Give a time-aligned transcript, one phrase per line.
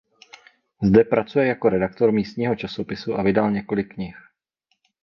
[0.83, 4.17] Zde pracuje jako redaktor místního časopisu a vydal několik knih.